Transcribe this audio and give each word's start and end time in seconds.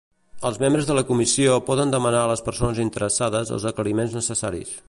Els 0.49 0.55
membres 0.63 0.87
de 0.91 0.95
la 0.99 1.03
Comissió 1.09 1.59
poden 1.69 1.93
demanar 1.97 2.23
a 2.25 2.33
les 2.33 2.43
persones 2.49 2.83
interessades 2.89 3.57
els 3.59 3.73
aclariments 3.75 4.21
necessaris. 4.23 4.79